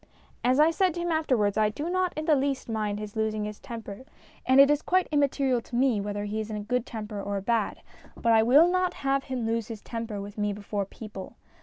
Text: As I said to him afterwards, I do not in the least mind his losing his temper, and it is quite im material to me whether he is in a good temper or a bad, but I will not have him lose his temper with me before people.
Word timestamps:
As 0.43 0.59
I 0.59 0.71
said 0.71 0.95
to 0.95 0.99
him 0.99 1.11
afterwards, 1.11 1.59
I 1.59 1.69
do 1.69 1.87
not 1.87 2.11
in 2.17 2.25
the 2.25 2.33
least 2.35 2.67
mind 2.67 2.97
his 2.99 3.15
losing 3.15 3.45
his 3.45 3.59
temper, 3.59 4.03
and 4.47 4.59
it 4.59 4.71
is 4.71 4.81
quite 4.81 5.07
im 5.11 5.19
material 5.19 5.61
to 5.61 5.75
me 5.75 6.01
whether 6.01 6.25
he 6.25 6.39
is 6.39 6.49
in 6.49 6.57
a 6.57 6.63
good 6.63 6.87
temper 6.87 7.21
or 7.21 7.37
a 7.37 7.41
bad, 7.43 7.83
but 8.17 8.31
I 8.33 8.41
will 8.41 8.67
not 8.67 8.95
have 9.05 9.25
him 9.25 9.45
lose 9.45 9.67
his 9.67 9.83
temper 9.83 10.19
with 10.19 10.39
me 10.39 10.53
before 10.53 10.85
people. 10.87 11.35